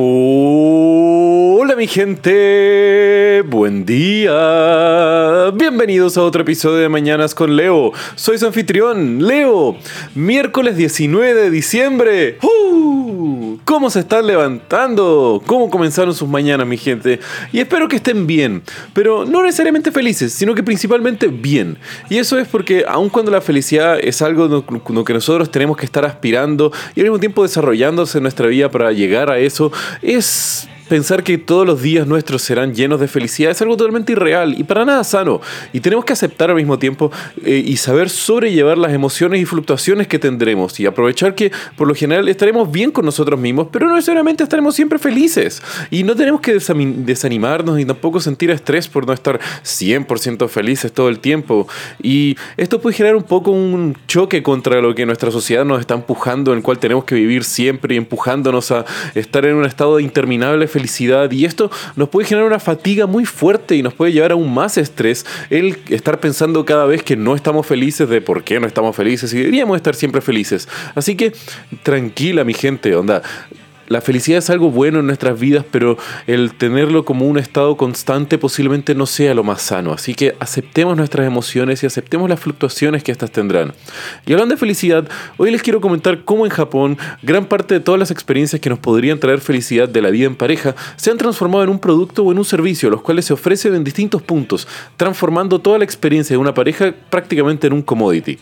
[0.00, 0.87] Oh.
[1.78, 5.52] Mi gente, buen día.
[5.54, 7.92] Bienvenidos a otro episodio de Mañanas con Leo.
[8.16, 9.76] Soy su anfitrión, Leo.
[10.16, 12.38] Miércoles 19 de diciembre.
[12.42, 13.58] ¡Uh!
[13.64, 15.40] ¿Cómo se están levantando?
[15.46, 17.20] ¿Cómo comenzaron sus mañanas mi gente?
[17.52, 21.78] Y espero que estén bien, pero no necesariamente felices, sino que principalmente bien.
[22.10, 24.64] Y eso es porque aun cuando la felicidad es algo
[25.04, 28.90] que nosotros tenemos que estar aspirando y al mismo tiempo desarrollándose en nuestra vida para
[28.90, 29.70] llegar a eso,
[30.02, 34.58] es Pensar que todos los días nuestros serán llenos de felicidad es algo totalmente irreal
[34.58, 35.42] y para nada sano.
[35.74, 37.12] Y tenemos que aceptar al mismo tiempo
[37.44, 41.94] eh, y saber sobrellevar las emociones y fluctuaciones que tendremos y aprovechar que por lo
[41.94, 45.62] general estaremos bien con nosotros mismos, pero no necesariamente estaremos siempre felices.
[45.90, 51.10] Y no tenemos que desanimarnos ni tampoco sentir estrés por no estar 100% felices todo
[51.10, 51.68] el tiempo.
[52.02, 55.92] Y esto puede generar un poco un choque contra lo que nuestra sociedad nos está
[55.92, 59.96] empujando, en el cual tenemos que vivir siempre y empujándonos a estar en un estado
[59.96, 63.94] de interminable felicidad felicidad y esto nos puede generar una fatiga muy fuerte y nos
[63.94, 68.20] puede llevar aún más estrés el estar pensando cada vez que no estamos felices de
[68.20, 70.68] por qué no estamos felices y deberíamos estar siempre felices.
[70.94, 71.32] Así que
[71.82, 73.22] tranquila mi gente, onda
[73.88, 78.38] la felicidad es algo bueno en nuestras vidas, pero el tenerlo como un estado constante
[78.38, 79.92] posiblemente no sea lo más sano.
[79.92, 83.72] Así que aceptemos nuestras emociones y aceptemos las fluctuaciones que éstas tendrán.
[84.26, 87.98] Y hablando de felicidad, hoy les quiero comentar cómo en Japón gran parte de todas
[87.98, 91.64] las experiencias que nos podrían traer felicidad de la vida en pareja se han transformado
[91.64, 95.58] en un producto o en un servicio, los cuales se ofrecen en distintos puntos, transformando
[95.58, 98.38] toda la experiencia de una pareja prácticamente en un commodity.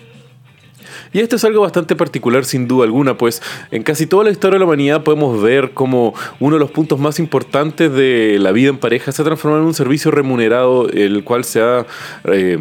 [1.12, 4.54] Y esto es algo bastante particular sin duda alguna, pues en casi toda la historia
[4.54, 8.70] de la humanidad podemos ver como uno de los puntos más importantes de la vida
[8.70, 11.86] en pareja se ha transformado en un servicio remunerado, el cual se ha...
[12.24, 12.58] Eh,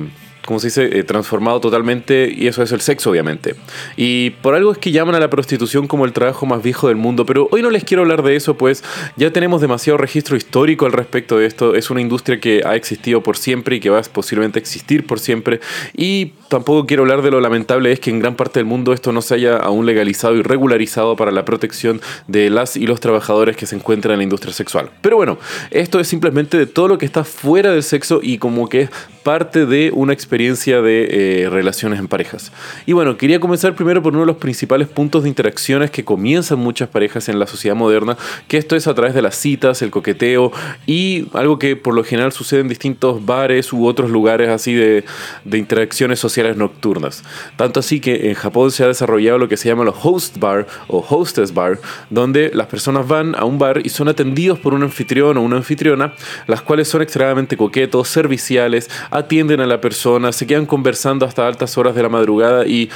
[0.60, 3.56] se dice?, eh, transformado totalmente y eso es el sexo, obviamente.
[3.98, 6.98] Y por algo es que llaman a la prostitución como el trabajo más viejo del
[6.98, 8.84] mundo, pero hoy no les quiero hablar de eso, pues
[9.18, 11.76] ya tenemos demasiado registro histórico al respecto de esto.
[11.76, 15.20] Es una industria que ha existido por siempre y que va a posiblemente existir por
[15.20, 15.60] siempre.
[15.96, 19.12] Y tampoco quiero hablar de lo lamentable es que en gran parte del mundo esto
[19.12, 23.58] no se haya aún legalizado y regularizado para la protección de las y los trabajadores
[23.58, 24.90] que se encuentran en la industria sexual.
[25.02, 25.38] Pero bueno,
[25.72, 28.90] esto es simplemente de todo lo que está fuera del sexo y como que es
[29.24, 31.08] parte de una experiencia de
[31.46, 32.52] eh, relaciones en parejas.
[32.86, 36.60] Y bueno, quería comenzar primero por uno de los principales puntos de interacciones que comienzan
[36.60, 38.18] muchas parejas en la sociedad moderna,
[38.48, 40.52] que esto es a través de las citas, el coqueteo
[40.86, 45.04] y algo que por lo general sucede en distintos bares u otros lugares así de,
[45.44, 47.24] de interacciones sociales nocturnas.
[47.56, 50.68] Tanto así que en Japón se ha desarrollado lo que se llama los host bar
[50.88, 51.80] o hostess bar,
[52.10, 55.58] donde las personas van a un bar y son atendidos por un anfitrión o una
[55.58, 56.14] anfitriona,
[56.48, 61.78] las cuales son extremadamente coquetos, serviciales, atienden a la persona, se quedan conversando hasta altas
[61.78, 62.90] horas de la madrugada y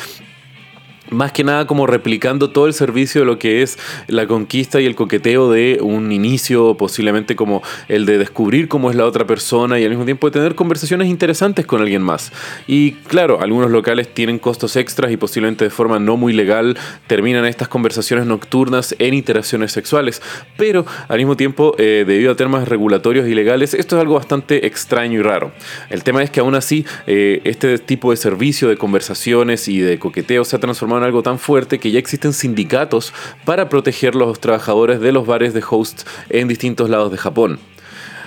[1.11, 3.77] más que nada como replicando todo el servicio de lo que es
[4.07, 8.95] la conquista y el coqueteo de un inicio, posiblemente como el de descubrir cómo es
[8.95, 12.31] la otra persona y al mismo tiempo de tener conversaciones interesantes con alguien más.
[12.67, 16.77] Y claro, algunos locales tienen costos extras y posiblemente de forma no muy legal
[17.07, 20.21] terminan estas conversaciones nocturnas en interacciones sexuales,
[20.57, 24.67] pero al mismo tiempo, eh, debido a temas regulatorios y legales, esto es algo bastante
[24.67, 25.51] extraño y raro.
[25.89, 29.99] El tema es que aún así, eh, este tipo de servicio de conversaciones y de
[29.99, 33.13] coqueteo se ha transformado algo tan fuerte que ya existen sindicatos
[33.45, 37.59] para proteger los trabajadores de los bares de hosts en distintos lados de Japón.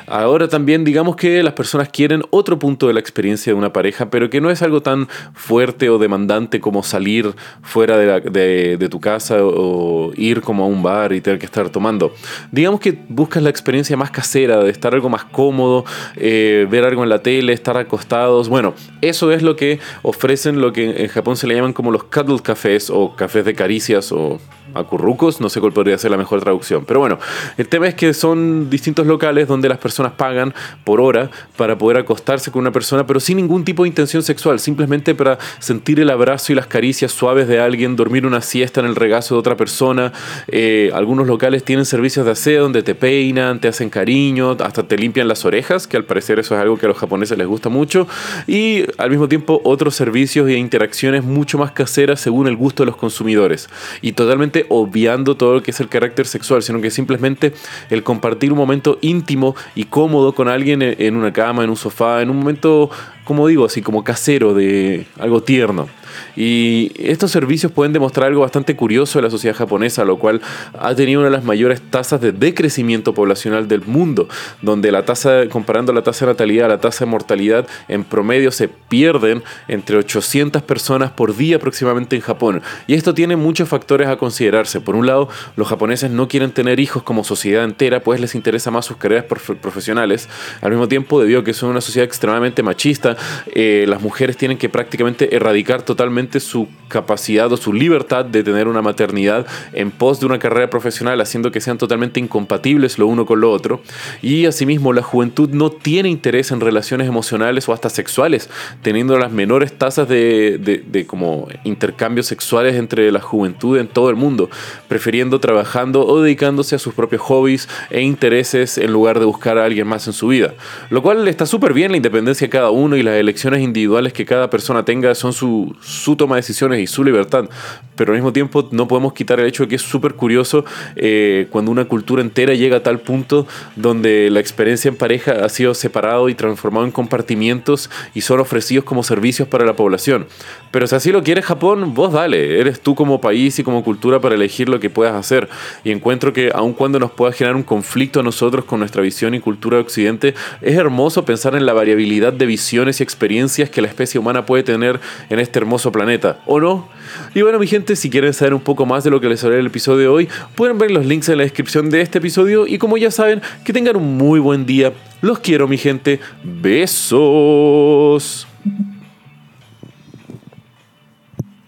[0.07, 4.11] Ahora también digamos que las personas quieren otro punto de la experiencia de una pareja,
[4.11, 9.39] pero que no es algo tan fuerte o demandante como salir fuera de, tu casa
[9.41, 12.13] o, ir como a un bar y tener que estar tomando.
[12.51, 15.85] Digamos que buscas la experiencia más casera, de estar algo más cómodo,
[16.17, 18.49] eh, ver algo en la tele, estar acostados.
[18.49, 22.05] Bueno, eso es lo que ofrecen lo que en Japón se le llaman como los
[22.05, 24.39] cuddle cafés o cafés de caricias o
[24.75, 26.85] acurrucos, no sé cuál podría ser la mejor traducción.
[26.85, 27.19] Pero bueno,
[27.57, 31.99] el tema es que son distintos locales donde las personas pagan por hora para poder
[31.99, 36.11] acostarse con una persona, pero sin ningún tipo de intención sexual, simplemente para sentir el
[36.11, 39.57] abrazo y las caricias suaves de alguien, dormir una siesta en el regazo de otra
[39.57, 40.13] persona.
[40.49, 44.97] Eh, algunos locales tienen servicios de aseo donde te peinan, te hacen cariño, hasta te
[44.97, 47.69] limpian las orejas, que al parecer eso es algo que a los japoneses les gusta
[47.69, 48.07] mucho.
[48.47, 52.87] Y al mismo tiempo otros servicios e interacciones mucho más caseras según el gusto de
[52.87, 53.69] los consumidores.
[54.01, 57.53] Y totalmente obviando todo lo que es el carácter sexual, sino que simplemente
[57.91, 62.23] el compartir un momento íntimo y cómodo con alguien en una cama, en un sofá,
[62.23, 62.91] en un momento,
[63.25, 65.89] como digo, así como casero, de algo tierno.
[66.37, 70.41] Y estos servicios pueden demostrar algo bastante curioso de la sociedad japonesa, lo cual
[70.79, 74.29] ha tenido una de las mayores tasas de decrecimiento poblacional del mundo,
[74.61, 78.51] donde la tasa, comparando la tasa de natalidad a la tasa de mortalidad, en promedio
[78.51, 82.63] se pierden entre 800 personas por día aproximadamente en Japón.
[82.87, 84.81] Y esto tiene muchos factores a considerarse.
[84.81, 88.71] Por un lado, los japoneses no quieren tener hijos como sociedad entera, pues les interesa
[88.71, 90.29] más sus carreras profesionales.
[90.61, 93.12] Al mismo tiempo, debido a que son una sociedad extremadamente machista,
[93.55, 98.69] eh, las mujeres tienen que prácticamente erradicar totalmente su capacidad o su libertad de tener
[98.69, 103.27] una maternidad en pos de una carrera profesional, haciendo que sean totalmente incompatibles lo uno
[103.27, 103.83] con lo otro.
[104.21, 108.51] Y asimismo, la juventud no tiene interés en relaciones emocionales o hasta sexuales,
[108.83, 114.17] teniendo las menores tasas de, de como intercambios sexuales entre la juventud en todo el
[114.17, 114.51] mundo,
[114.89, 119.65] prefiriendo trabajando o dedicándose a sus propios hobbies e intereses en lugar de buscar a
[119.65, 120.55] alguien más en su vida.
[120.91, 124.25] Lo cual está súper bien la independencia de cada uno y las elecciones individuales que
[124.25, 127.49] cada persona tenga son su, su toma de decisiones y su libertad.
[127.97, 130.65] Pero al mismo tiempo no podemos quitar el hecho de que es súper curioso
[130.97, 133.47] eh, cuando una cultura entera llega a tal punto
[133.77, 138.85] donde la experiencia en pareja ha sido separado y transformado en compartimientos y son ofrecidos
[138.85, 140.27] como servicios para la población.
[140.71, 144.21] Pero si así lo quieres Japón, vos dale, eres tú como país y como cultura
[144.21, 145.49] para elegir lo que puedas hacer.
[145.85, 149.35] Y encuentro que aun cuando nos pueda generar un conflicto a nosotros con nuestra visión
[149.35, 153.81] y cultura de Occidente, es hermoso pensar en la variabilidad de visiones y experiencias que
[153.81, 155.01] la especie humana puede tener
[155.31, 156.89] en este hermoso planeta, ¿o no?
[157.35, 159.57] Y bueno, mi gente, si quieren saber un poco más de lo que les hablé
[159.57, 162.67] en el episodio de hoy, pueden ver los links en la descripción de este episodio
[162.67, 164.93] y como ya saben, que tengan un muy buen día.
[165.21, 166.21] Los quiero, mi gente.
[166.43, 166.77] Besos.